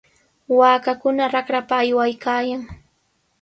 [0.57, 2.61] Waakakuna raqrapa aywaykaayan.